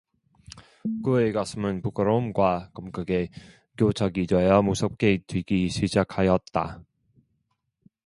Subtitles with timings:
[1.03, 3.29] 그의 가슴은 부끄러움과 감격에
[3.77, 6.81] 교착이 되어 무섭게 뛰기 시작하였다.